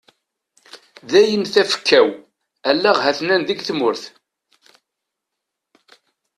[1.11, 2.07] Dayen tafekka-w,
[2.69, 4.03] allaɣ hatnan deg tmurt.